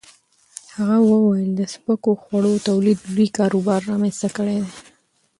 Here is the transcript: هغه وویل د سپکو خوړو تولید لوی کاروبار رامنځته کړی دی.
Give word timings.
هغه 0.75 0.97
وویل 1.09 1.49
د 1.55 1.61
سپکو 1.73 2.11
خوړو 2.21 2.53
تولید 2.67 2.99
لوی 3.13 3.27
کاروبار 3.37 3.81
رامنځته 3.91 4.27
کړی 4.37 4.57
دی. 4.63 4.73